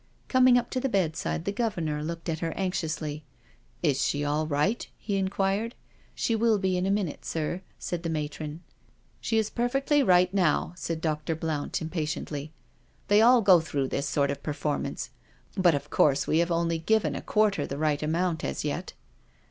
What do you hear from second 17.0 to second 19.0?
a quarter the right amount as yet.'